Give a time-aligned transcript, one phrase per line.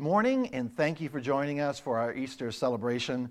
[0.00, 3.30] morning and thank you for joining us for our Easter celebration.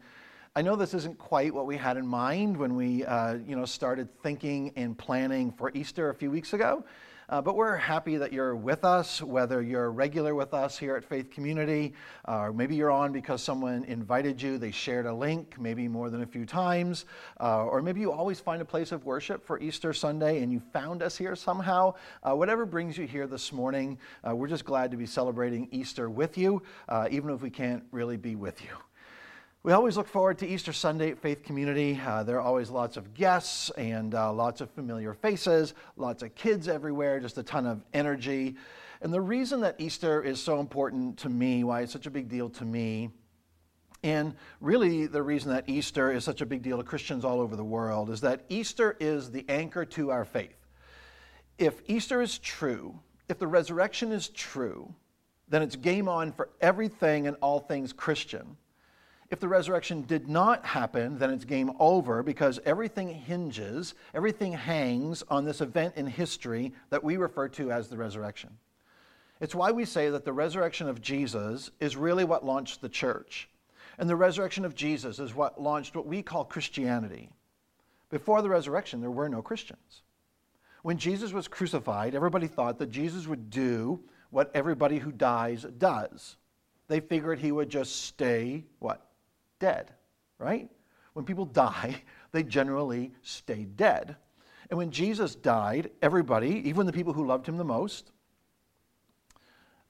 [0.56, 3.66] I know this isn't quite what we had in mind when we uh, you know,
[3.66, 6.84] started thinking and planning for Easter a few weeks ago.
[7.30, 11.04] Uh, but we're happy that you're with us, whether you're regular with us here at
[11.04, 11.94] Faith Community,
[12.28, 16.10] uh, or maybe you're on because someone invited you, they shared a link, maybe more
[16.10, 17.06] than a few times,
[17.40, 20.60] uh, or maybe you always find a place of worship for Easter Sunday and you
[20.74, 21.94] found us here somehow.
[22.24, 26.10] Uh, whatever brings you here this morning, uh, we're just glad to be celebrating Easter
[26.10, 28.89] with you, uh, even if we can't really be with you.
[29.62, 32.00] We always look forward to Easter Sunday at Faith Community.
[32.02, 36.34] Uh, there are always lots of guests and uh, lots of familiar faces, lots of
[36.34, 38.56] kids everywhere, just a ton of energy.
[39.02, 42.30] And the reason that Easter is so important to me, why it's such a big
[42.30, 43.10] deal to me,
[44.02, 47.58] and really the reason that Easter is such a big deal to Christians all over
[47.58, 50.56] the world, is that Easter is the anchor to our faith.
[51.58, 52.98] If Easter is true,
[53.28, 54.96] if the resurrection is true,
[55.50, 58.56] then it's game on for everything and all things Christian.
[59.32, 65.24] If the resurrection did not happen, then it's game over because everything hinges, everything hangs
[65.30, 68.50] on this event in history that we refer to as the resurrection.
[69.40, 73.48] It's why we say that the resurrection of Jesus is really what launched the church.
[74.00, 77.30] And the resurrection of Jesus is what launched what we call Christianity.
[78.10, 80.02] Before the resurrection, there were no Christians.
[80.82, 84.00] When Jesus was crucified, everybody thought that Jesus would do
[84.32, 86.36] what everybody who dies does.
[86.88, 89.06] They figured he would just stay, what?
[89.60, 89.94] Dead,
[90.38, 90.70] right?
[91.14, 94.16] When people die, they generally stay dead.
[94.70, 98.12] And when Jesus died, everybody, even the people who loved him the most,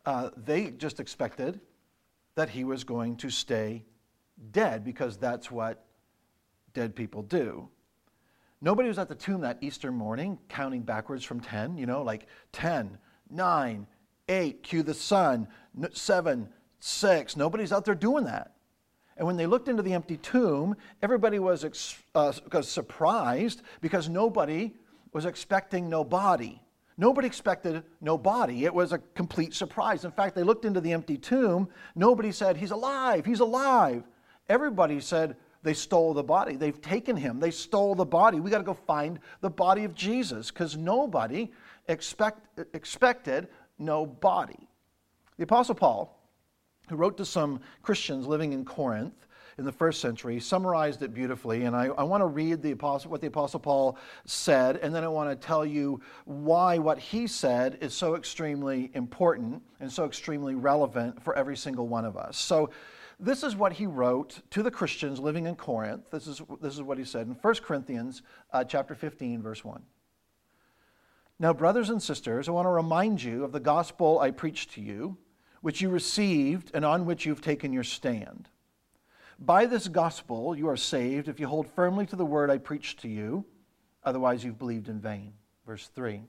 [0.05, 1.59] uh, they just expected
[2.35, 3.83] that he was going to stay
[4.51, 5.85] dead because that's what
[6.73, 7.67] dead people do.
[8.61, 12.27] Nobody was at the tomb that Easter morning counting backwards from 10, you know, like
[12.51, 12.97] 10,
[13.29, 13.87] 9,
[14.27, 15.47] 8, cue the sun,
[15.91, 17.37] 7, 6.
[17.37, 18.53] Nobody's out there doing that.
[19.19, 21.65] And when they looked into the empty tomb, everybody was
[22.15, 22.31] uh,
[22.61, 24.71] surprised because nobody
[25.11, 26.61] was expecting no body.
[26.97, 28.63] Nobody expected no body.
[28.63, 30.05] It was a complete surprise.
[30.05, 31.67] In fact, they looked into the empty tomb.
[31.95, 34.03] Nobody said, He's alive, he's alive.
[34.47, 36.55] Everybody said, They stole the body.
[36.55, 37.41] They've taken him.
[37.41, 38.39] They stole the body.
[38.39, 41.51] We got to go find the body of Jesus because nobody
[41.89, 44.69] expect, expected no body.
[45.37, 46.18] The Apostle Paul
[46.89, 49.13] who wrote to some Christians living in Corinth
[49.59, 51.65] in the first century, summarized it beautifully.
[51.65, 55.03] And I, I want to read the apostle, what the Apostle Paul said, and then
[55.03, 60.05] I want to tell you why what he said is so extremely important and so
[60.05, 62.37] extremely relevant for every single one of us.
[62.37, 62.71] So,
[63.21, 66.09] this is what he wrote to the Christians living in Corinth.
[66.09, 68.21] This is, this is what he said in 1 Corinthians
[68.53, 69.83] uh, chapter 15, verse 1.
[71.37, 74.81] Now, brothers and sisters, I want to remind you of the gospel I preached to
[74.81, 75.17] you
[75.61, 78.49] which you received and on which you've taken your stand.
[79.39, 82.99] By this gospel you are saved if you hold firmly to the word I preached
[83.01, 83.45] to you,
[84.03, 85.33] otherwise you've believed in vain.
[85.65, 86.21] Verse 3.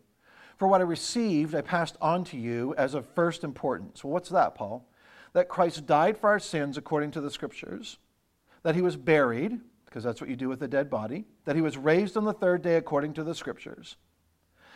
[0.57, 4.05] For what I received, I passed on to you as of first importance.
[4.05, 4.87] Well, what's that, Paul?
[5.33, 7.99] That Christ died for our sins according to the Scriptures,
[8.63, 11.63] that he was buried, because that's what you do with a dead body, that he
[11.63, 13.97] was raised on the third day according to the Scriptures,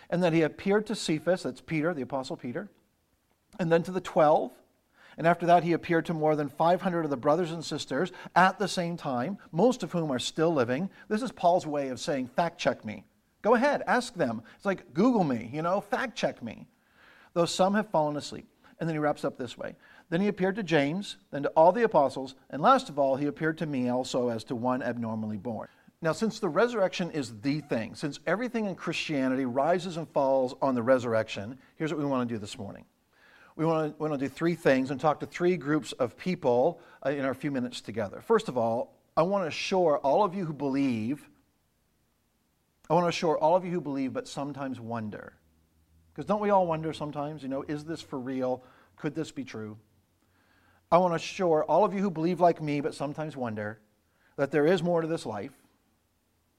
[0.09, 2.71] and that he appeared to Cephas, that's Peter, the Apostle Peter
[3.59, 4.51] and then to the 12.
[5.17, 8.59] And after that, he appeared to more than 500 of the brothers and sisters at
[8.59, 10.91] the same time, most of whom are still living.
[11.09, 13.05] This is Paul's way of saying, fact check me.
[13.43, 14.43] Go ahead, ask them.
[14.57, 16.67] It's like, Google me, you know, fact check me.
[17.35, 18.49] Though some have fallen asleep.
[18.81, 19.77] And then he wraps up this way.
[20.11, 23.27] Then he appeared to James, then to all the apostles, and last of all, he
[23.27, 25.69] appeared to me also as to one abnormally born.
[26.03, 30.75] Now, since the resurrection is the thing, since everything in Christianity rises and falls on
[30.75, 32.85] the resurrection, here's what we want to do this morning
[33.57, 36.17] we want to, we want to do three things and talk to three groups of
[36.17, 38.21] people uh, in our few minutes together.
[38.21, 41.29] First of all, I want to assure all of you who believe,
[42.91, 45.35] I want to assure all of you who believe but sometimes wonder.
[46.13, 48.63] Because don't we all wonder sometimes, you know, is this for real?
[48.97, 49.77] Could this be true?
[50.91, 53.81] I want to assure all of you who believe like me but sometimes wonder
[54.37, 55.53] that there is more to this life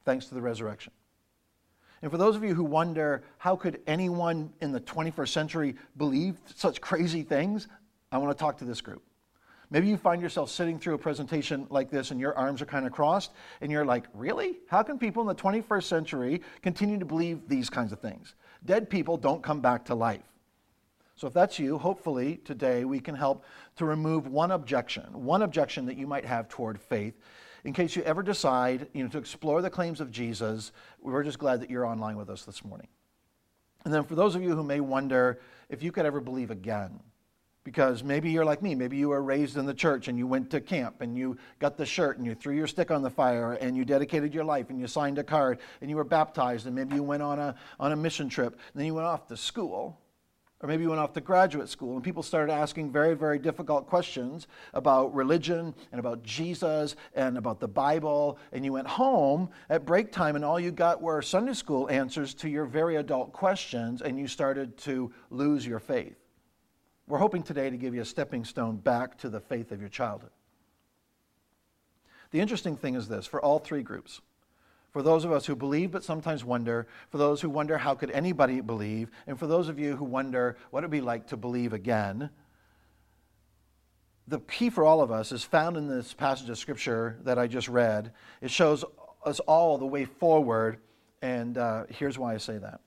[0.06, 0.94] thanks to the resurrection.
[2.06, 6.38] And for those of you who wonder, how could anyone in the 21st century believe
[6.54, 7.68] such crazy things?
[8.12, 9.02] I want to talk to this group.
[9.72, 12.86] Maybe you find yourself sitting through a presentation like this and your arms are kind
[12.86, 14.60] of crossed, and you're like, really?
[14.68, 18.36] How can people in the 21st century continue to believe these kinds of things?
[18.64, 20.22] Dead people don't come back to life.
[21.16, 23.46] So, if that's you, hopefully today we can help
[23.78, 27.16] to remove one objection, one objection that you might have toward faith
[27.66, 30.72] in case you ever decide you know, to explore the claims of Jesus,
[31.02, 32.88] we're just glad that you're online with us this morning.
[33.84, 37.00] And then for those of you who may wonder if you could ever believe again,
[37.64, 38.76] Because maybe you're like me.
[38.76, 41.78] Maybe you were raised in the church and you went to camp and you got
[41.78, 44.70] the shirt and you threw your stick on the fire and you dedicated your life
[44.70, 47.56] and you signed a card and you were baptized and maybe you went on a,
[47.80, 50.00] on a mission trip and then you went off to school
[50.66, 53.86] or maybe you went off to graduate school and people started asking very, very difficult
[53.86, 58.40] questions about religion and about Jesus and about the Bible.
[58.52, 62.34] And you went home at break time and all you got were Sunday school answers
[62.36, 66.18] to your very adult questions and you started to lose your faith.
[67.06, 69.90] We're hoping today to give you a stepping stone back to the faith of your
[69.90, 70.32] childhood.
[72.32, 74.20] The interesting thing is this for all three groups,
[74.96, 78.10] for those of us who believe but sometimes wonder, for those who wonder how could
[78.12, 81.36] anybody believe, and for those of you who wonder what it would be like to
[81.36, 82.30] believe again,
[84.26, 87.46] the key for all of us is found in this passage of scripture that I
[87.46, 88.14] just read.
[88.40, 88.86] It shows
[89.26, 90.78] us all the way forward,
[91.22, 92.80] and uh, here's why I say that.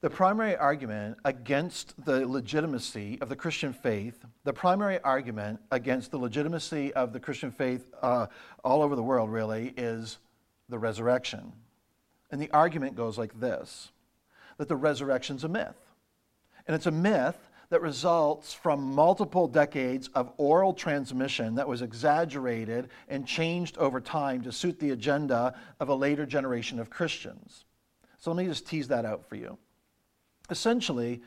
[0.00, 6.16] The primary argument against the legitimacy of the Christian faith, the primary argument against the
[6.16, 8.28] legitimacy of the Christian faith uh,
[8.64, 10.18] all over the world, really, is
[10.68, 11.52] the resurrection.
[12.30, 13.90] And the argument goes like this
[14.58, 15.76] that the resurrection's a myth.
[16.66, 22.90] And it's a myth that results from multiple decades of oral transmission that was exaggerated
[23.08, 27.64] and changed over time to suit the agenda of a later generation of Christians.
[28.18, 29.56] So let me just tease that out for you.
[30.50, 31.22] Essentially,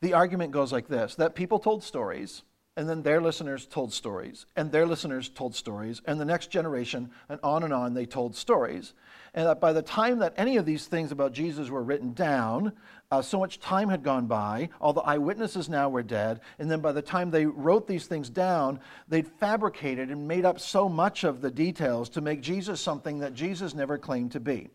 [0.00, 2.42] the argument goes like this that people told stories,
[2.76, 7.10] and then their listeners told stories, and their listeners told stories, and the next generation,
[7.28, 8.94] and on and on, they told stories.
[9.34, 12.72] And that by the time that any of these things about Jesus were written down,
[13.10, 16.80] uh, so much time had gone by, all the eyewitnesses now were dead, and then
[16.80, 21.24] by the time they wrote these things down, they'd fabricated and made up so much
[21.24, 24.70] of the details to make Jesus something that Jesus never claimed to be.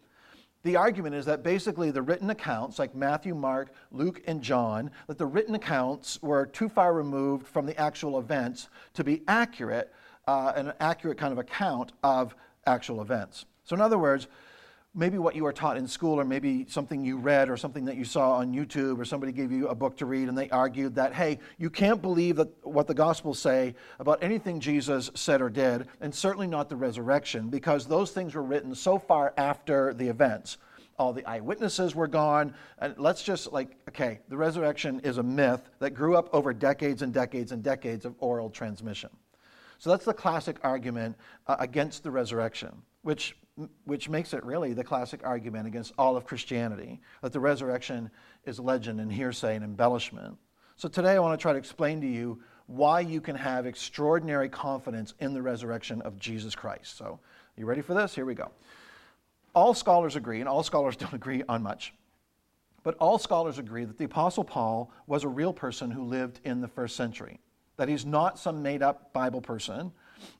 [0.63, 5.17] The argument is that basically the written accounts, like Matthew, Mark, Luke, and John, that
[5.17, 9.93] the written accounts were too far removed from the actual events to be accurate,
[10.27, 13.45] uh, an accurate kind of account of actual events.
[13.63, 14.27] So, in other words,
[14.93, 17.97] maybe what you were taught in school, or maybe something you read, or something that
[17.97, 20.95] you saw on YouTube, or somebody gave you a book to read, and they argued
[20.95, 25.49] that, hey, you can't believe that what the Gospels say about anything Jesus said or
[25.49, 30.07] did, and certainly not the resurrection, because those things were written so far after the
[30.07, 30.57] events.
[30.97, 35.69] All the eyewitnesses were gone, and let's just like, okay, the resurrection is a myth
[35.77, 39.11] that grew up over decades and decades and decades of oral transmission.
[39.77, 43.37] So that's the classic argument uh, against the resurrection, which
[43.85, 48.11] which makes it really the classic argument against all of Christianity that the resurrection
[48.45, 50.37] is legend and hearsay and embellishment.
[50.75, 54.49] So today I want to try to explain to you why you can have extraordinary
[54.49, 56.97] confidence in the resurrection of Jesus Christ.
[56.97, 57.19] So,
[57.55, 58.13] you ready for this?
[58.13, 58.51] Here we go.
[59.55, 61.93] All scholars agree, and all scholars don't agree on much,
[62.83, 66.61] but all scholars agree that the Apostle Paul was a real person who lived in
[66.61, 67.39] the first century,
[67.77, 69.91] that he's not some made up Bible person.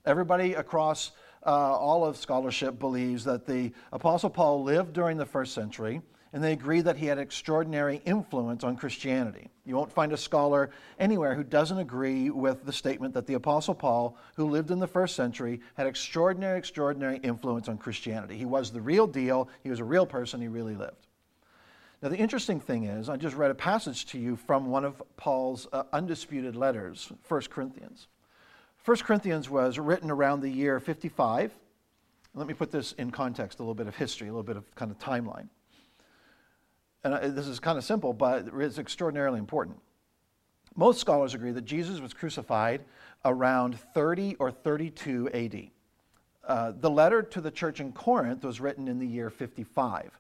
[0.06, 1.12] Everybody across
[1.46, 6.02] uh, all of scholarship believes that the Apostle Paul lived during the first century,
[6.34, 9.50] and they agree that he had extraordinary influence on Christianity.
[9.66, 10.70] You won't find a scholar
[11.00, 14.88] anywhere who doesn't agree with the statement that the Apostle Paul, who lived in the
[14.88, 18.38] first century, had extraordinary, extraordinary influence on Christianity.
[18.38, 21.08] He was the real deal, he was a real person, he really lived.
[22.02, 25.02] Now, the interesting thing is, I just read a passage to you from one of
[25.16, 28.08] Paul's uh, undisputed letters, 1 Corinthians.
[28.88, 31.52] 1 Corinthians was written around the year 55.
[32.34, 34.74] Let me put this in context, a little bit of history, a little bit of
[34.76, 35.50] kind of timeline.
[37.04, 39.78] And this is kind of simple, but it's extraordinarily important.
[40.78, 42.86] Most scholars agree that Jesus was crucified
[43.26, 45.68] around 30 or 32 AD.
[46.48, 50.18] Uh, the letter to the church in Corinth was written in the year 55.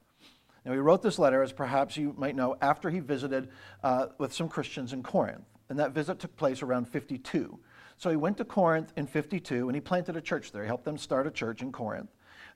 [0.66, 3.48] Now, he wrote this letter, as perhaps you might know, after he visited
[3.82, 5.46] uh, with some Christians in Corinth.
[5.70, 7.60] And that visit took place around 52.
[7.98, 10.64] So he went to Corinth in 52 and he planted a church there.
[10.64, 12.10] He helped them start a church in Corinth.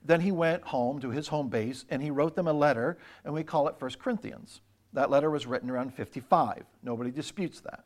[0.04, 3.34] Then he went home to his home base and he wrote them a letter, and
[3.34, 4.60] we call it 1 Corinthians.
[4.92, 6.64] That letter was written around 55.
[6.82, 7.84] Nobody disputes that.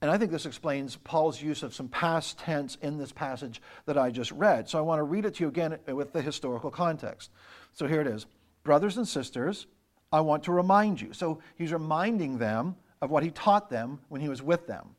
[0.00, 3.96] And I think this explains Paul's use of some past tense in this passage that
[3.96, 4.68] I just read.
[4.68, 7.30] So I want to read it to you again with the historical context.
[7.72, 8.26] So here it is
[8.64, 9.66] Brothers and sisters,
[10.12, 11.12] I want to remind you.
[11.12, 14.94] So he's reminding them of what he taught them when he was with them.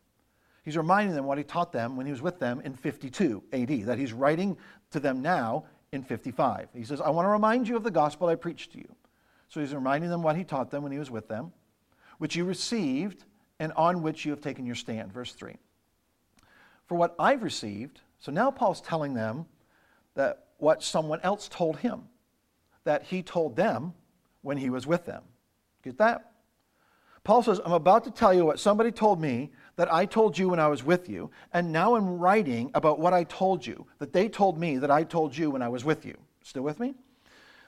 [0.63, 3.85] He's reminding them what he taught them when he was with them in 52 AD,
[3.85, 4.57] that he's writing
[4.91, 6.69] to them now in 55.
[6.73, 8.95] He says, I want to remind you of the gospel I preached to you.
[9.49, 11.51] So he's reminding them what he taught them when he was with them,
[12.17, 13.25] which you received
[13.59, 15.13] and on which you have taken your stand.
[15.13, 15.55] Verse 3.
[16.87, 19.45] For what I've received, so now Paul's telling them
[20.15, 22.03] that what someone else told him,
[22.85, 23.93] that he told them
[24.41, 25.23] when he was with them.
[25.83, 26.31] Get that?
[27.23, 30.49] Paul says, I'm about to tell you what somebody told me that I told you
[30.49, 34.13] when I was with you, and now I'm writing about what I told you, that
[34.13, 36.15] they told me that I told you when I was with you.
[36.43, 36.93] Still with me?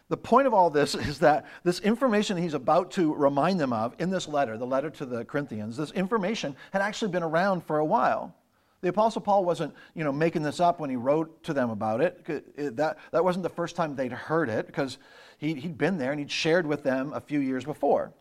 [0.10, 3.96] The point of all this is that this information he's about to remind them of
[4.00, 7.80] in this letter, the letter to the Corinthians, this information had actually been around for
[7.80, 8.36] a while.
[8.82, 12.02] The Apostle Paul wasn't, you know, making this up when he wrote to them about
[12.02, 12.24] it.
[12.30, 15.00] Uh, that, that wasn't the first time they'd heard it because
[15.40, 18.14] he, he'd been there and he'd shared with them a few years before.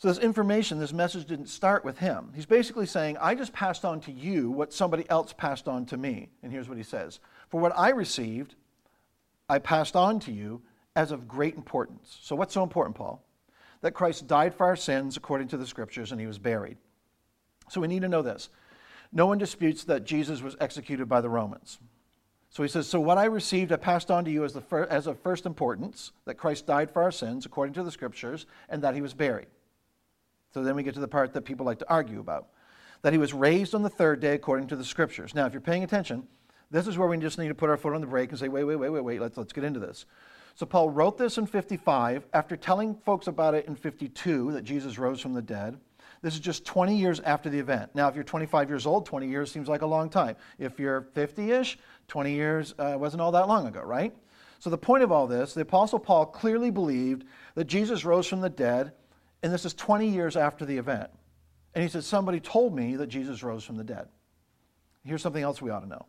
[0.00, 2.32] So, this information, this message didn't start with him.
[2.34, 5.98] He's basically saying, I just passed on to you what somebody else passed on to
[5.98, 6.30] me.
[6.42, 8.54] And here's what he says For what I received,
[9.46, 10.62] I passed on to you
[10.96, 12.16] as of great importance.
[12.22, 13.22] So, what's so important, Paul?
[13.82, 16.78] That Christ died for our sins according to the scriptures and he was buried.
[17.68, 18.48] So, we need to know this.
[19.12, 21.78] No one disputes that Jesus was executed by the Romans.
[22.48, 24.88] So he says, So what I received, I passed on to you as, the fir-
[24.88, 28.82] as of first importance that Christ died for our sins according to the scriptures and
[28.82, 29.48] that he was buried.
[30.52, 32.48] So then we get to the part that people like to argue about
[33.02, 35.34] that he was raised on the third day according to the scriptures.
[35.34, 36.26] Now, if you're paying attention,
[36.70, 38.48] this is where we just need to put our foot on the brake and say,
[38.48, 40.06] wait, wait, wait, wait, wait, let's, let's get into this.
[40.54, 44.98] So Paul wrote this in 55 after telling folks about it in 52 that Jesus
[44.98, 45.78] rose from the dead.
[46.22, 47.90] This is just 20 years after the event.
[47.94, 50.36] Now, if you're 25 years old, 20 years seems like a long time.
[50.58, 51.78] If you're 50 ish,
[52.08, 54.14] 20 years uh, wasn't all that long ago, right?
[54.58, 58.42] So, the point of all this, the Apostle Paul clearly believed that Jesus rose from
[58.42, 58.92] the dead
[59.42, 61.10] and this is 20 years after the event.
[61.74, 64.08] And he said, Somebody told me that Jesus rose from the dead.
[65.04, 66.06] Here's something else we ought to know.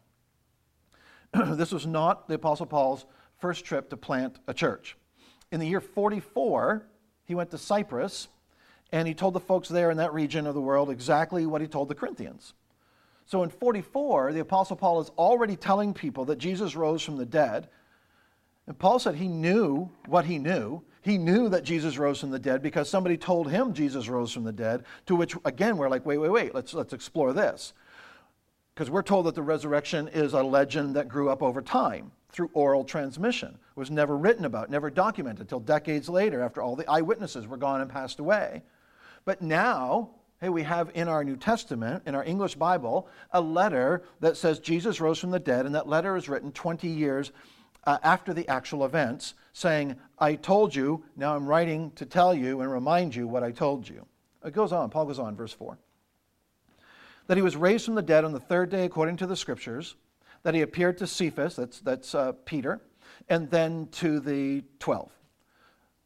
[1.56, 3.06] this was not the Apostle Paul's
[3.40, 4.98] first trip to plant a church.
[5.52, 6.86] In the year 44,
[7.26, 8.28] he went to Cyprus
[8.92, 11.68] and he told the folks there in that region of the world exactly what he
[11.68, 12.54] told the Corinthians.
[13.26, 17.26] So in 44, the Apostle Paul is already telling people that Jesus rose from the
[17.26, 17.70] dead.
[18.68, 20.84] And Paul said he knew what he knew.
[21.02, 24.44] He knew that Jesus rose from the dead because somebody told him Jesus rose from
[24.44, 27.74] the dead, to which, again, we're like, wait, wait, wait, let's, let's explore this.
[28.74, 32.52] Because we're told that the resurrection is a legend that grew up over time through
[32.54, 33.50] oral transmission.
[33.50, 37.58] It was never written about, never documented until decades later after all the eyewitnesses were
[37.58, 38.62] gone and passed away.
[39.26, 44.04] But now, hey, we have in our New Testament, in our English Bible, a letter
[44.20, 47.32] that says Jesus rose from the dead, and that letter is written 20 years
[47.86, 52.62] uh, after the actual events, saying, I told you, now I'm writing to tell you
[52.62, 54.06] and remind you what I told you.
[54.44, 55.78] It goes on, Paul goes on, verse 4.
[57.28, 59.96] That he was raised from the dead on the third day according to the scriptures,
[60.44, 62.82] that he appeared to Cephas, that's, that's uh, Peter,
[63.30, 65.12] and then to the 12.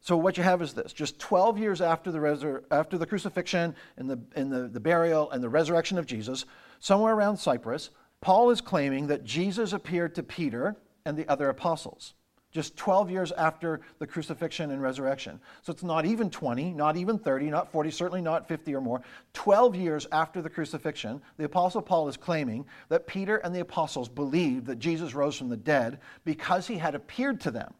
[0.00, 3.74] So what you have is this: just 12 years after the, resur- after the crucifixion
[3.96, 6.44] and, the, and the, the burial and the resurrection of Jesus,
[6.78, 12.14] somewhere around Cyprus, Paul is claiming that Jesus appeared to Peter and the other apostles
[12.56, 15.38] just 12 years after the crucifixion and resurrection.
[15.60, 19.02] So it's not even 20, not even 30, not 40, certainly not 50 or more.
[19.34, 24.08] 12 years after the crucifixion, the Apostle Paul is claiming that Peter and the apostles
[24.08, 27.74] believed that Jesus rose from the dead because he had appeared to them.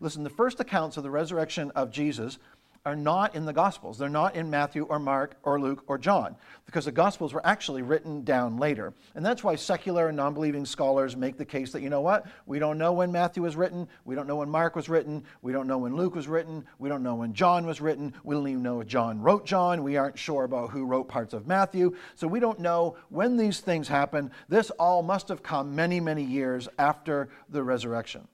[0.00, 2.38] Listen, the first accounts of the resurrection of Jesus
[2.86, 3.98] are not in the Gospels.
[3.98, 7.82] They're not in Matthew or Mark or Luke or John, because the Gospels were actually
[7.82, 8.94] written down later.
[9.16, 12.26] And that's why secular and non believing scholars make the case that, you know what,
[12.46, 15.52] we don't know when Matthew was written, we don't know when Mark was written, we
[15.52, 18.48] don't know when Luke was written, we don't know when John was written, we don't
[18.48, 21.96] even know if John wrote John, we aren't sure about who wrote parts of Matthew,
[22.14, 24.30] so we don't know when these things happened.
[24.48, 28.28] This all must have come many, many years after the resurrection.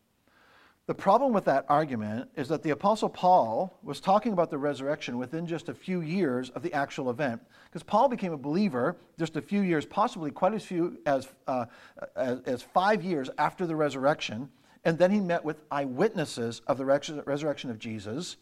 [0.93, 5.17] The problem with that argument is that the Apostle Paul was talking about the resurrection
[5.17, 7.41] within just a few years of the actual event.
[7.65, 11.65] Because Paul became a believer just a few years, possibly quite as few as, uh,
[12.15, 14.51] as, as, five years after the resurrection.
[14.85, 18.37] And then he met with eyewitnesses of the resurrection of Jesus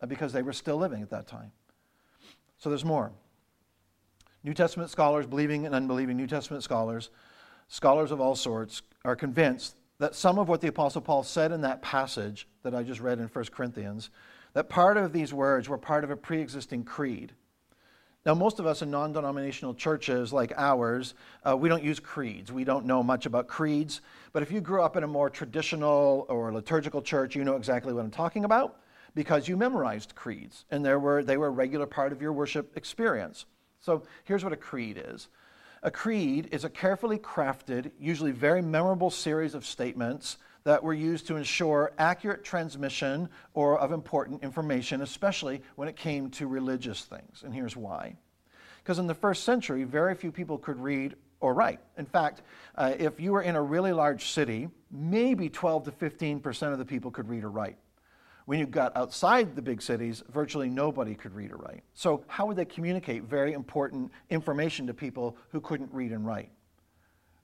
[0.00, 1.50] uh, because they were still living at that time.
[2.58, 3.10] So there's more.
[4.44, 7.10] New Testament scholars, believing and unbelieving New Testament scholars,
[7.66, 11.60] scholars of all sorts, are convinced that some of what the Apostle Paul said in
[11.62, 14.10] that passage that I just read in 1 Corinthians,
[14.52, 17.32] that part of these words were part of a pre existing creed.
[18.26, 21.14] Now, most of us in non denominational churches like ours,
[21.48, 22.52] uh, we don't use creeds.
[22.52, 24.00] We don't know much about creeds.
[24.32, 27.92] But if you grew up in a more traditional or liturgical church, you know exactly
[27.92, 28.80] what I'm talking about
[29.14, 32.76] because you memorized creeds and there were, they were a regular part of your worship
[32.76, 33.46] experience.
[33.80, 35.28] So here's what a creed is
[35.82, 41.26] a creed is a carefully crafted, usually very memorable series of statements that were used
[41.28, 47.42] to ensure accurate transmission or of important information, especially when it came to religious things.
[47.44, 48.16] And here's why.
[48.82, 51.80] Because in the first century, very few people could read or write.
[51.96, 52.42] In fact,
[52.74, 56.78] uh, if you were in a really large city, maybe 12 to 15 percent of
[56.78, 57.76] the people could read or write.
[58.48, 61.82] When you got outside the big cities, virtually nobody could read or write.
[61.92, 66.48] So, how would they communicate very important information to people who couldn't read and write?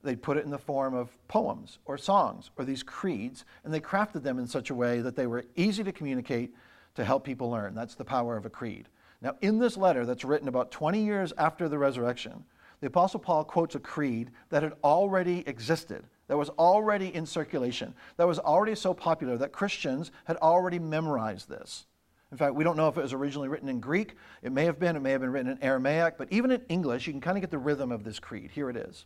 [0.01, 3.79] They'd put it in the form of poems or songs or these creeds, and they
[3.79, 6.55] crafted them in such a way that they were easy to communicate
[6.95, 7.75] to help people learn.
[7.75, 8.89] That's the power of a creed.
[9.21, 12.45] Now, in this letter that's written about 20 years after the resurrection,
[12.79, 17.93] the Apostle Paul quotes a creed that had already existed that was already in circulation,
[18.17, 21.85] that was already so popular that Christians had already memorized this.
[22.31, 24.15] In fact, we don't know if it was originally written in Greek.
[24.41, 27.07] It may have been, it may have been written in Aramaic, but even in English,
[27.07, 28.51] you can kind of get the rhythm of this creed.
[28.51, 29.05] Here it is.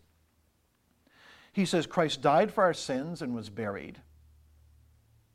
[1.52, 4.00] He says, Christ died for our sins and was buried.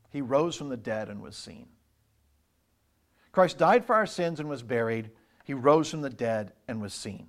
[0.09, 1.67] He rose from the dead and was seen.
[3.31, 5.11] Christ died for our sins and was buried.
[5.43, 7.27] He rose from the dead and was seen.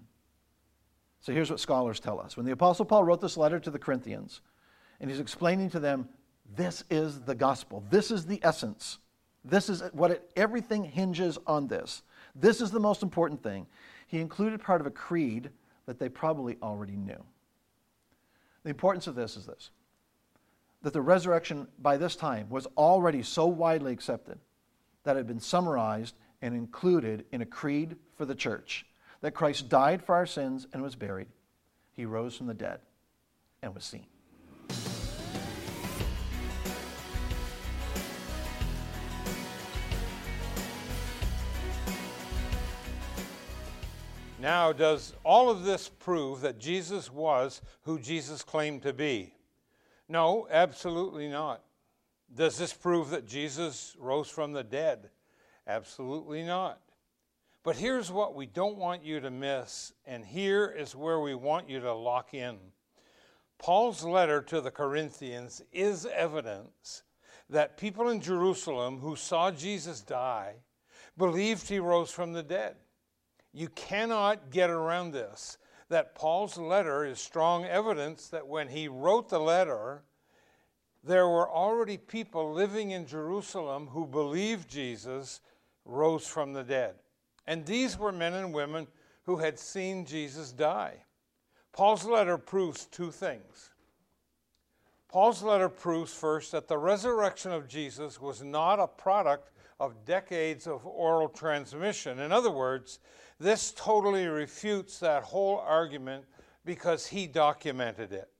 [1.26, 2.36] So here's what scholars tell us.
[2.36, 4.42] When the Apostle Paul wrote this letter to the Corinthians,
[5.00, 6.08] and he's explaining to them,
[6.54, 8.98] this is the gospel, this is the essence,
[9.44, 12.04] this is what it, everything hinges on this.
[12.36, 13.66] This is the most important thing.
[14.06, 15.50] He included part of a creed
[15.86, 17.24] that they probably already knew.
[18.62, 19.70] The importance of this is this
[20.82, 24.38] that the resurrection by this time was already so widely accepted
[25.02, 28.86] that it had been summarized and included in a creed for the church
[29.20, 31.28] that Christ died for our sins and was buried.
[31.92, 32.80] He rose from the dead
[33.62, 34.06] and was seen.
[44.38, 49.34] Now, does all of this prove that Jesus was who Jesus claimed to be?
[50.08, 51.62] No, absolutely not.
[52.32, 55.10] Does this prove that Jesus rose from the dead?
[55.66, 56.80] Absolutely not.
[57.66, 61.68] But here's what we don't want you to miss, and here is where we want
[61.68, 62.58] you to lock in.
[63.58, 67.02] Paul's letter to the Corinthians is evidence
[67.50, 70.54] that people in Jerusalem who saw Jesus die
[71.18, 72.76] believed he rose from the dead.
[73.52, 75.58] You cannot get around this.
[75.88, 80.04] That Paul's letter is strong evidence that when he wrote the letter,
[81.02, 85.40] there were already people living in Jerusalem who believed Jesus
[85.84, 86.94] rose from the dead.
[87.46, 88.88] And these were men and women
[89.24, 90.94] who had seen Jesus die.
[91.72, 93.70] Paul's letter proves two things.
[95.08, 100.66] Paul's letter proves first that the resurrection of Jesus was not a product of decades
[100.66, 102.18] of oral transmission.
[102.20, 102.98] In other words,
[103.38, 106.24] this totally refutes that whole argument
[106.64, 108.30] because he documented it.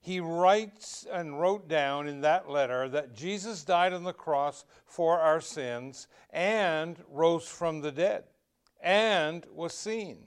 [0.00, 5.18] He writes and wrote down in that letter that Jesus died on the cross for
[5.18, 8.24] our sins and rose from the dead
[8.80, 10.18] and was seen.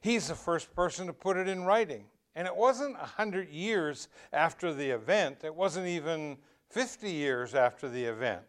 [0.00, 2.04] He's the first person to put it in writing.
[2.36, 6.38] And it wasn't 100 years after the event, it wasn't even
[6.70, 8.42] 50 years after the event.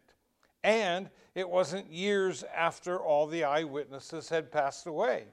[0.64, 5.26] And it wasn't years after all the eyewitnesses had passed away.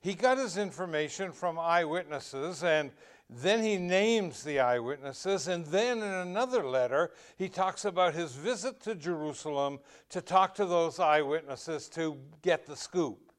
[0.00, 2.90] He got his information from eyewitnesses and
[3.30, 8.80] then he names the eyewitnesses, and then in another letter, he talks about his visit
[8.82, 13.32] to Jerusalem to talk to those eyewitnesses to get the scoop.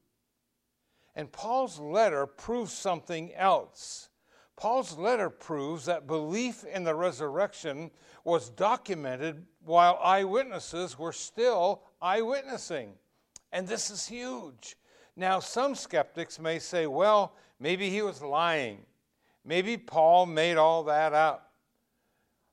[1.14, 4.08] And Paul's letter proves something else.
[4.56, 7.90] Paul's letter proves that belief in the resurrection
[8.24, 12.92] was documented while eyewitnesses were still eyewitnessing.
[13.52, 14.76] And this is huge.
[15.14, 18.84] Now, some skeptics may say, well, maybe he was lying.
[19.46, 21.52] Maybe Paul made all that up.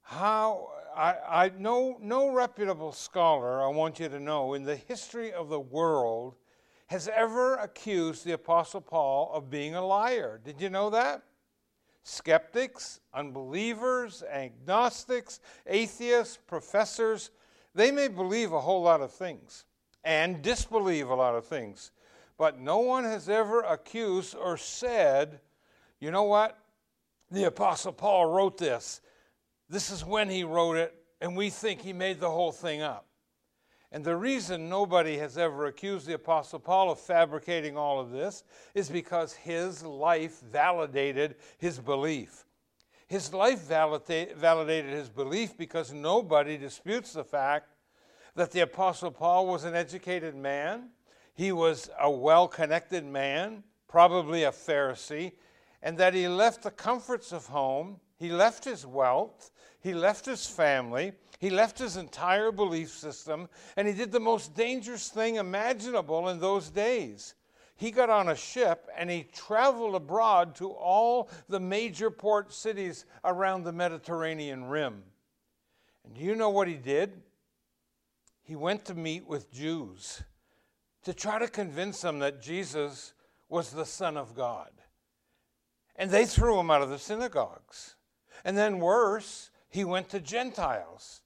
[0.04, 5.34] How I, I no no reputable scholar, I want you to know, in the history
[5.34, 6.36] of the world
[6.88, 10.40] has ever accused the Apostle Paul of being a liar.
[10.44, 11.24] Did you know that?
[12.04, 17.32] Skeptics, unbelievers, agnostics, atheists, professors,
[17.74, 19.66] they may believe a whole lot of things
[20.04, 21.92] and disbelieve a lot of things,
[22.38, 25.40] but no one has ever accused or said,
[26.00, 26.60] you know what?
[27.34, 29.02] The Apostle Paul wrote this.
[29.68, 33.08] This is when he wrote it, and we think he made the whole thing up.
[33.92, 38.44] And the reason nobody has ever accused the Apostle Paul of fabricating all of this
[38.76, 42.46] is because his life validated his belief.
[43.08, 47.70] His life validate, validated his belief because nobody disputes the fact
[48.36, 50.90] that the Apostle Paul was an educated man,
[51.36, 55.34] he was a well connected man, probably a Pharisee,
[55.84, 60.48] and that he left the comforts of home, he left his wealth, he left his
[60.48, 66.30] family, he left his entire belief system, and he did the most dangerous thing imaginable
[66.30, 67.36] in those days.
[67.76, 73.06] He got on a ship and he traveled abroad to all the major port cities
[73.24, 75.04] around the Mediterranean rim.
[76.04, 77.22] And do you know what he did?
[78.44, 80.22] he went to meet with Jews
[81.04, 83.14] to try to convince them that Jesus
[83.50, 84.70] was the Son of God.
[85.96, 87.96] And they threw him out of the synagogues.
[88.44, 91.22] And then, worse, he went to Gentiles.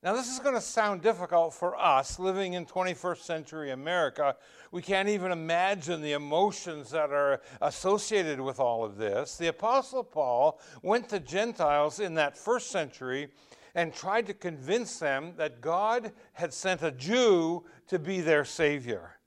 [0.00, 4.36] Now, this is going to sound difficult for us living in 21st century America.
[4.70, 9.36] We can't even imagine the emotions that are associated with all of this.
[9.36, 13.28] The Apostle Paul went to Gentiles in that first century
[13.74, 19.18] and tried to convince them that God had sent a Jew to be their Savior.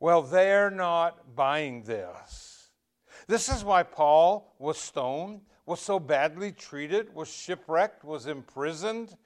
[0.00, 2.53] Well, they're not buying this.
[3.26, 9.16] This is why Paul was stoned, was so badly treated, was shipwrecked, was imprisoned.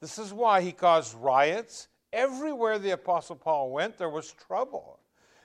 [0.00, 1.88] This is why he caused riots.
[2.12, 5.00] Everywhere the Apostle Paul went, there was trouble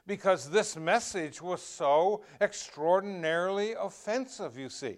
[0.08, 4.97] because this message was so extraordinarily offensive, you see.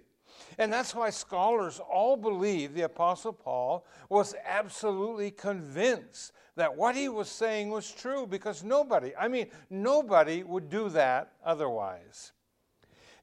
[0.57, 7.09] And that's why scholars all believe the Apostle Paul was absolutely convinced that what he
[7.09, 12.31] was saying was true because nobody, I mean, nobody would do that otherwise.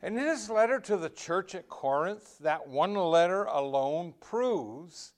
[0.02, 5.12] And in his letter to the church at Corinth, that one letter alone proves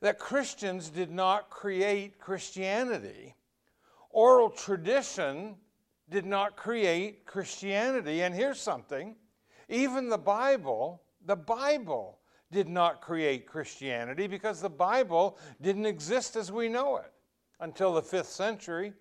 [0.00, 3.36] that Christians did not create Christianity.
[4.10, 5.56] Oral tradition
[6.10, 8.22] did not create Christianity.
[8.22, 9.16] And here's something
[9.68, 12.18] even the Bible the Bible
[12.50, 17.12] did not create Christianity because the Bible didn't exist as we know it
[17.60, 18.92] until the fifth century.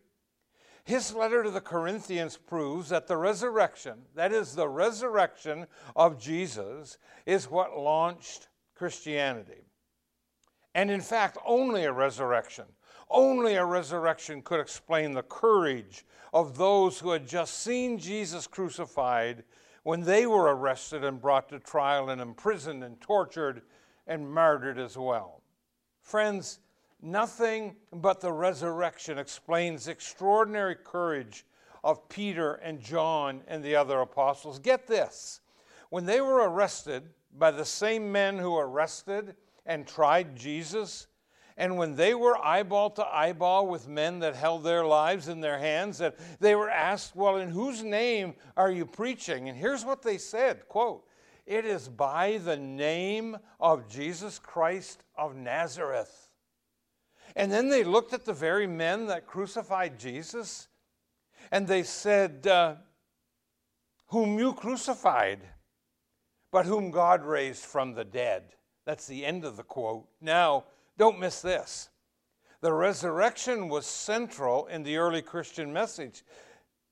[0.83, 6.97] His letter to the Corinthians proves that the resurrection, that is, the resurrection of Jesus,
[7.25, 9.65] is what launched Christianity.
[10.73, 12.65] And in fact, only a resurrection,
[13.09, 19.43] only a resurrection could explain the courage of those who had just seen Jesus crucified
[19.83, 23.61] when they were arrested and brought to trial and imprisoned and tortured
[24.07, 25.41] and martyred as well.
[26.01, 26.59] Friends,
[27.01, 31.45] nothing but the resurrection explains the extraordinary courage
[31.83, 34.59] of Peter and John and the other apostles.
[34.59, 35.41] Get this
[35.89, 37.03] when they were arrested
[37.37, 39.35] by the same men who arrested
[39.65, 41.07] and tried Jesus,
[41.57, 45.59] and when they were eyeball to eyeball with men that held their lives in their
[45.59, 49.49] hands, that they were asked, Well, in whose name are you preaching?
[49.49, 51.05] And here's what they said quote,
[51.45, 56.30] It is by the name of Jesus Christ of Nazareth.
[57.35, 60.67] And then they looked at the very men that crucified Jesus
[61.51, 62.75] and they said, uh,
[64.07, 65.39] Whom you crucified,
[66.51, 68.43] but whom God raised from the dead.
[68.85, 70.07] That's the end of the quote.
[70.19, 70.65] Now,
[70.97, 71.89] don't miss this.
[72.61, 76.23] The resurrection was central in the early Christian message.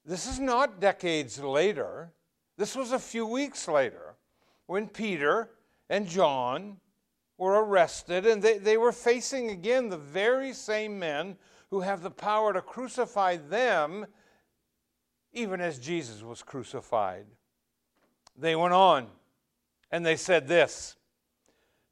[0.05, 2.11] This is not decades later,
[2.57, 4.15] this was a few weeks later
[4.65, 5.51] when Peter
[5.89, 6.77] and John
[7.39, 11.37] were arrested and they, they were facing again the very same men
[11.71, 14.05] who have the power to crucify them
[15.31, 17.25] even as Jesus was crucified.
[18.37, 19.07] They went on
[19.89, 20.97] and they said this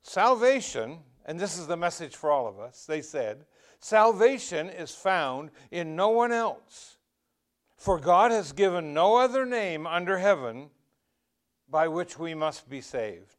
[0.04, 2.86] Salvation and this is the message for all of us.
[2.86, 3.46] They said,
[3.80, 6.98] Salvation is found in no one else,
[7.78, 10.70] for God has given no other name under heaven
[11.70, 13.37] by which we must be saved.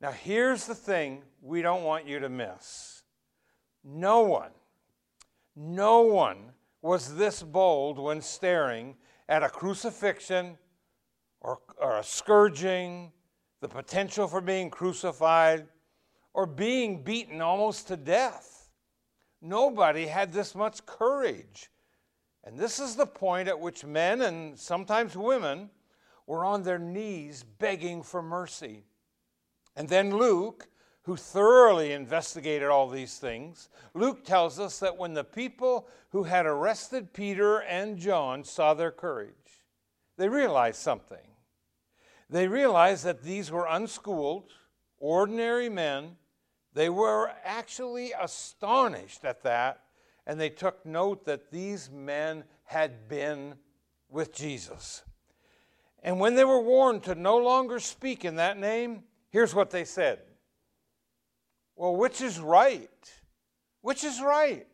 [0.00, 3.02] Now, here's the thing we don't want you to miss
[3.84, 4.50] no one,
[5.54, 8.96] no one was this bold when staring
[9.28, 10.58] at a crucifixion
[11.40, 13.12] or, or a scourging,
[13.60, 15.66] the potential for being crucified
[16.34, 18.70] or being beaten almost to death.
[19.40, 21.70] Nobody had this much courage.
[22.44, 25.70] And this is the point at which men and sometimes women
[26.26, 28.84] were on their knees begging for mercy.
[29.76, 30.68] And then Luke,
[31.02, 36.46] who thoroughly investigated all these things, Luke tells us that when the people who had
[36.46, 39.64] arrested Peter and John saw their courage,
[40.16, 41.28] they realized something.
[42.28, 44.50] They realized that these were unschooled,
[44.98, 46.16] ordinary men
[46.76, 49.80] they were actually astonished at that,
[50.26, 53.54] and they took note that these men had been
[54.10, 55.02] with Jesus.
[56.02, 59.04] And when they were warned to no longer speak in that name,
[59.36, 60.18] here's what they said
[61.76, 62.88] Well, which is right?
[63.82, 64.66] Which is right?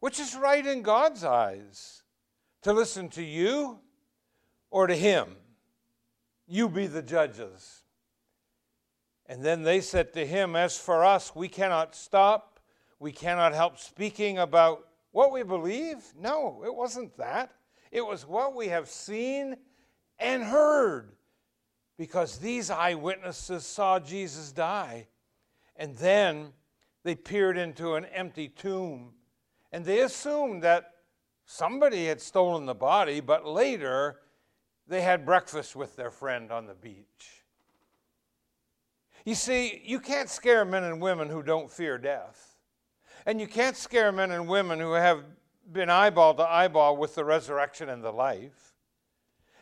[0.00, 2.02] Which is right in God's eyes?
[2.62, 3.78] To listen to you
[4.72, 5.28] or to Him?
[6.48, 7.82] You be the judges.
[9.26, 12.58] And then they said to him, As for us, we cannot stop.
[12.98, 15.98] We cannot help speaking about what we believe.
[16.18, 17.52] No, it wasn't that.
[17.92, 19.56] It was what we have seen
[20.18, 21.12] and heard.
[21.98, 25.08] Because these eyewitnesses saw Jesus die.
[25.76, 26.52] And then
[27.04, 29.12] they peered into an empty tomb
[29.72, 30.94] And they assumed that
[31.44, 34.20] somebody had stolen the body, but later
[34.86, 37.44] they had breakfast with their friend on the beach.
[39.24, 42.56] You see, you can't scare men and women who don't fear death.
[43.26, 45.24] And you can't scare men and women who have
[45.70, 48.67] been eyeball to eyeball with the resurrection and the life.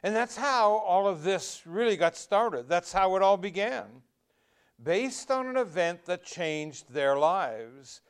[0.07, 2.69] And that's how all of this really got started.
[2.69, 3.87] That's how it all began.
[4.81, 8.03] Based on an event that changed their lives.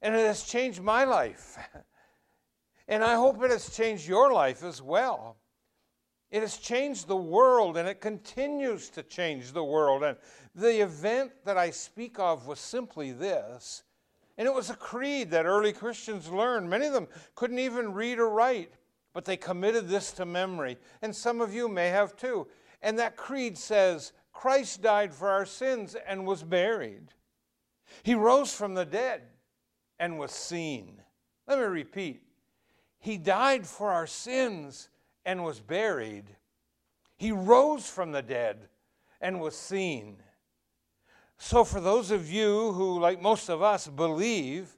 [0.00, 1.58] And it has changed my life.
[2.88, 5.36] and I hope it has changed your life as well.
[6.30, 10.02] It has changed the world and it continues to change the world.
[10.02, 10.16] And
[10.54, 13.82] the event that I speak of was simply this.
[14.38, 16.70] And it was a creed that early Christians learned.
[16.70, 18.72] Many of them couldn't even read or write,
[19.12, 20.78] but they committed this to memory.
[21.02, 22.46] And some of you may have too.
[22.82, 27.12] And that creed says Christ died for our sins and was buried.
[28.02, 29.22] He rose from the dead
[29.98, 31.02] and was seen.
[31.46, 32.22] Let me repeat
[32.98, 34.88] He died for our sins
[35.24, 36.36] and was buried.
[37.16, 38.68] He rose from the dead
[39.20, 40.22] and was seen.
[41.36, 44.76] So, for those of you who, like most of us, believe,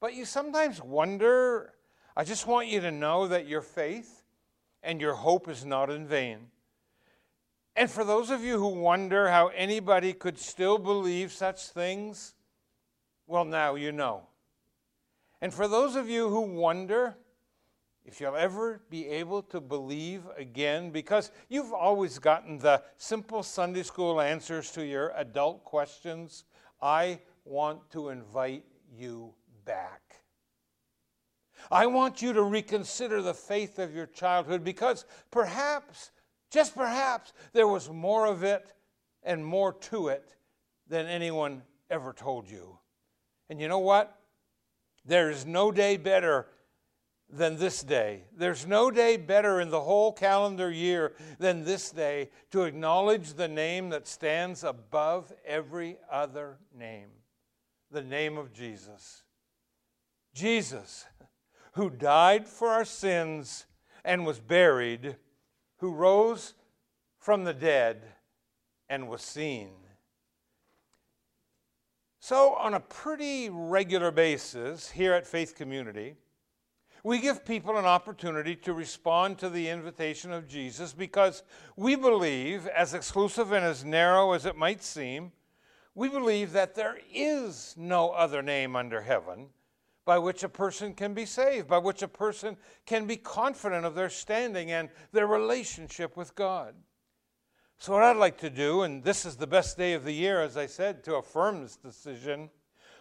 [0.00, 1.73] but you sometimes wonder,
[2.16, 4.22] I just want you to know that your faith
[4.82, 6.48] and your hope is not in vain.
[7.76, 12.34] And for those of you who wonder how anybody could still believe such things,
[13.26, 14.28] well, now you know.
[15.40, 17.16] And for those of you who wonder,
[18.04, 23.82] if you'll ever be able to believe again, because you've always gotten the simple Sunday
[23.82, 26.44] school answers to your adult questions,
[26.80, 28.64] I want to invite
[28.96, 30.23] you back.
[31.70, 36.10] I want you to reconsider the faith of your childhood because perhaps,
[36.50, 38.66] just perhaps, there was more of it
[39.22, 40.34] and more to it
[40.88, 42.78] than anyone ever told you.
[43.48, 44.18] And you know what?
[45.04, 46.46] There is no day better
[47.30, 48.24] than this day.
[48.36, 53.48] There's no day better in the whole calendar year than this day to acknowledge the
[53.48, 57.08] name that stands above every other name
[57.94, 59.22] the name of Jesus.
[60.34, 61.06] Jesus,
[61.74, 63.66] who died for our sins
[64.04, 65.16] and was buried,
[65.78, 66.54] who rose
[67.18, 68.02] from the dead
[68.88, 69.70] and was seen.
[72.20, 76.14] So, on a pretty regular basis here at Faith Community,
[77.02, 81.42] we give people an opportunity to respond to the invitation of Jesus because
[81.76, 85.32] we believe, as exclusive and as narrow as it might seem,
[85.94, 89.48] we believe that there is no other name under heaven
[90.04, 93.94] by which a person can be saved, by which a person can be confident of
[93.94, 96.74] their standing and their relationship with God.
[97.78, 100.40] So, what I'd like to do, and this is the best day of the year,
[100.40, 102.50] as I said, to affirm this decision,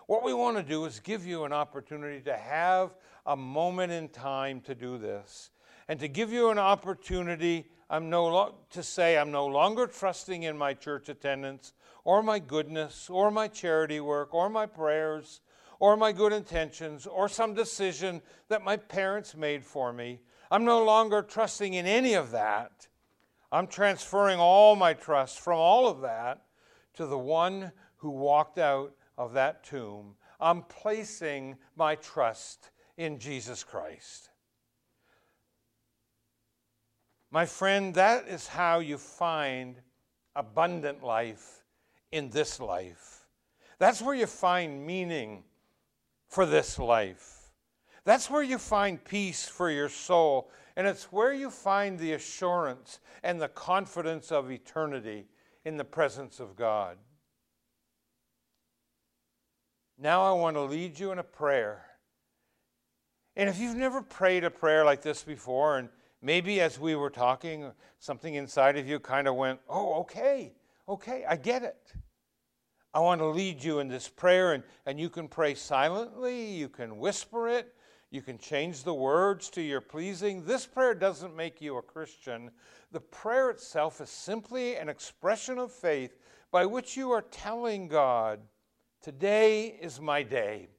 [0.07, 4.09] what we want to do is give you an opportunity to have a moment in
[4.09, 5.51] time to do this
[5.87, 10.43] and to give you an opportunity I'm no lo- to say I'm no longer trusting
[10.43, 15.41] in my church attendance or my goodness or my charity work or my prayers
[15.83, 20.17] or my good intentions or some decision that my parents made for me.
[20.49, 22.87] I'm no longer trusting in any of that.
[23.51, 26.45] I'm transferring all my trust from all of that
[26.93, 30.15] to the one who walked out of that tomb.
[30.39, 34.29] I'm placing my trust in Jesus Christ.
[37.29, 39.75] My friend, that is how you find
[40.33, 41.65] abundant life
[42.13, 43.27] in this life.
[43.79, 45.43] That's where you find meaning
[46.33, 47.51] for this life.
[48.05, 50.49] That's where you find peace for your soul.
[50.75, 55.27] And it's where you find the assurance and the confidence of eternity
[55.63, 56.97] in the presence of God.
[59.97, 61.85] Now I want to lead you in a prayer
[63.35, 65.89] and if you've never prayed a prayer like this before, and
[66.21, 70.53] maybe as we were talking, something inside of you kind of went, oh, okay,
[70.87, 71.93] okay, I get it.
[72.93, 76.69] I want to lead you in this prayer, and, and you can pray silently, you
[76.69, 77.73] can whisper it,
[78.11, 80.45] you can change the words to your pleasing.
[80.45, 82.51] This prayer doesn't make you a Christian.
[82.91, 86.17] The prayer itself is simply an expression of faith
[86.51, 88.39] by which you are telling God,
[89.03, 90.69] Today is my day.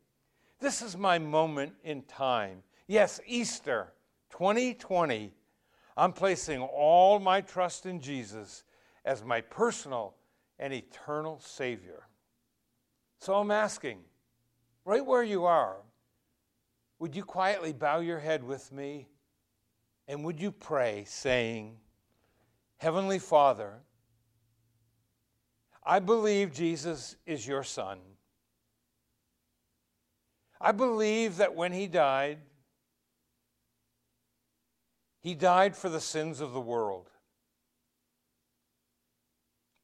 [0.59, 2.63] This is my moment in time.
[2.87, 3.93] Yes, Easter
[4.31, 5.31] 2020.
[5.95, 8.65] I'm placing all my trust in Jesus
[9.05, 10.15] as my personal
[10.59, 12.07] and eternal Savior.
[13.21, 13.99] So I'm asking,
[14.85, 15.77] right where you are,
[16.99, 19.09] would you quietly bow your head with me
[20.07, 21.77] and would you pray, saying,
[22.77, 23.81] Heavenly Father,
[25.83, 27.99] I believe Jesus is your Son.
[30.61, 32.39] I believe that when he died,
[35.21, 37.11] he died for the sins of the world.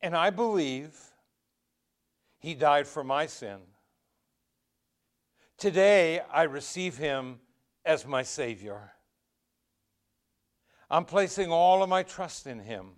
[0.03, 0.99] And I believe
[2.39, 3.59] he died for my sin.
[5.59, 7.41] Today, I receive him
[7.85, 8.93] as my Savior.
[10.91, 12.93] I'm placing all of my trust in him.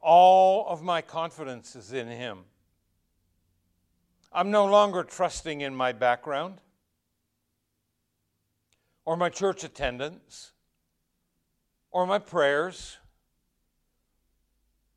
[0.00, 2.44] All of my confidence is in him.
[4.32, 6.60] I'm no longer trusting in my background
[9.04, 10.52] or my church attendance
[11.90, 12.98] or my prayers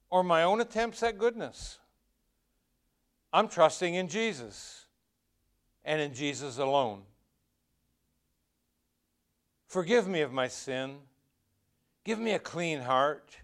[0.10, 1.80] or my own attempts at goodness.
[3.34, 4.86] I'm trusting in Jesus
[5.84, 7.02] and in Jesus alone.
[9.68, 10.98] Forgive me of my sin.
[12.04, 13.38] Give me a clean heart.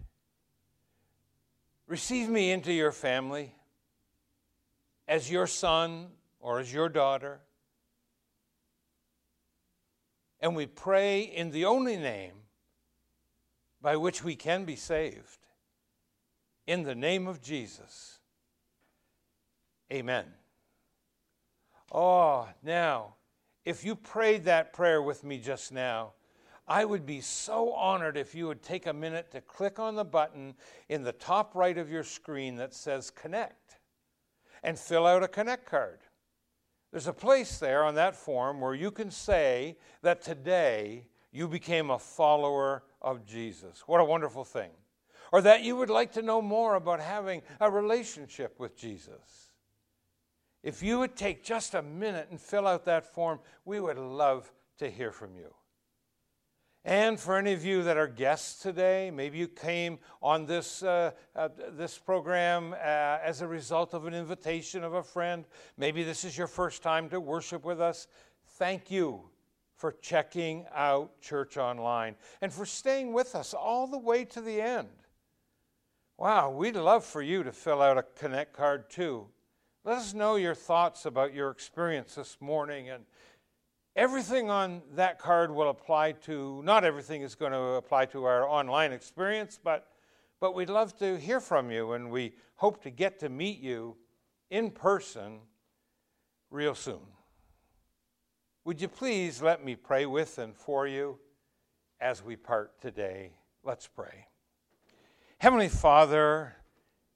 [1.86, 3.54] Receive me into your family
[5.06, 6.06] as your son
[6.40, 7.40] or as your daughter.
[10.40, 12.32] And we pray in the only name
[13.80, 15.38] by which we can be saved.
[16.66, 18.18] In the name of Jesus.
[19.92, 20.24] Amen.
[21.92, 23.14] Oh, now,
[23.64, 26.12] if you prayed that prayer with me just now,
[26.66, 30.04] I would be so honored if you would take a minute to click on the
[30.04, 30.54] button
[30.88, 33.78] in the top right of your screen that says Connect
[34.62, 36.00] and fill out a Connect card.
[36.90, 41.90] There's a place there on that form where you can say that today you became
[41.90, 43.82] a follower of Jesus.
[43.86, 44.70] What a wonderful thing.
[45.34, 49.50] Or that you would like to know more about having a relationship with Jesus.
[50.62, 54.52] If you would take just a minute and fill out that form, we would love
[54.78, 55.52] to hear from you.
[56.84, 61.10] And for any of you that are guests today, maybe you came on this, uh,
[61.34, 65.46] uh, this program uh, as a result of an invitation of a friend.
[65.76, 68.06] Maybe this is your first time to worship with us.
[68.50, 69.30] Thank you
[69.74, 74.60] for checking out Church Online and for staying with us all the way to the
[74.60, 74.90] end.
[76.16, 79.26] Wow, we'd love for you to fill out a Connect card too.
[79.84, 83.04] Let us know your thoughts about your experience this morning and
[83.96, 88.48] Everything on that card will apply to, not everything is going to apply to our
[88.48, 89.86] online experience, but,
[90.40, 93.96] but we'd love to hear from you, and we hope to get to meet you
[94.50, 95.38] in person
[96.50, 97.06] real soon.
[98.64, 101.20] Would you please let me pray with and for you
[102.00, 103.34] as we part today?
[103.62, 104.26] Let's pray.
[105.44, 106.56] Heavenly Father,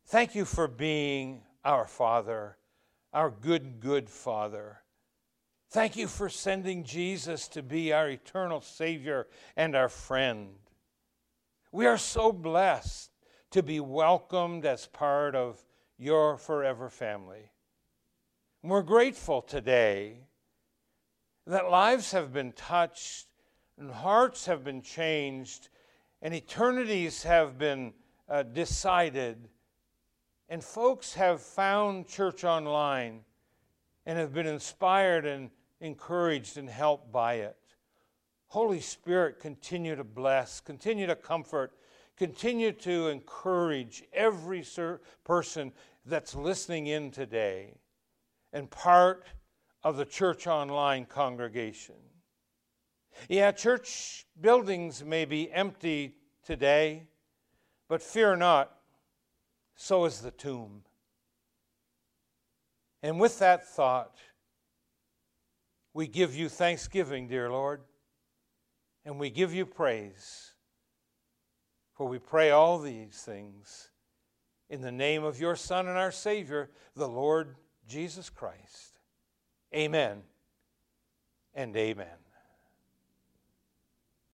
[0.09, 2.59] thank you for being our Father,
[3.11, 4.83] our good, good Father.
[5.71, 10.51] Thank you for sending Jesus to be our eternal Savior and our friend.
[11.73, 13.13] We are so blessed
[13.53, 15.65] to be welcomed as part of
[15.97, 17.51] your forever family.
[18.63, 20.27] We're grateful today
[21.47, 23.29] that lives have been touched
[23.79, 25.71] and hearts have been changed
[26.21, 27.95] and eternities have been
[28.29, 29.49] uh, decided
[30.49, 33.21] and folks have found church online
[34.07, 37.57] and have been inspired and encouraged and helped by it.
[38.47, 41.73] Holy Spirit, continue to bless, continue to comfort,
[42.17, 44.65] continue to encourage every
[45.25, 45.71] person
[46.07, 47.75] that's listening in today
[48.55, 49.27] and part
[49.85, 51.95] of the Church Online congregation.
[53.29, 57.09] Yeah, church buildings may be empty today,
[57.89, 58.71] but fear not,
[59.75, 60.83] so is the tomb.
[63.03, 64.17] And with that thought,
[65.95, 67.81] we give you thanksgiving, dear Lord,
[69.05, 70.53] and we give you praise.
[71.95, 73.91] For we pray all these things
[74.69, 77.57] in the name of your Son and our Savior, the Lord
[77.89, 78.99] Jesus Christ.
[79.75, 80.23] Amen
[81.55, 82.28] and amen.